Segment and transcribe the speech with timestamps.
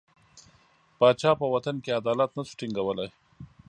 [0.97, 3.09] پاچا په وطن کې عدالت نه شو ټینګولای.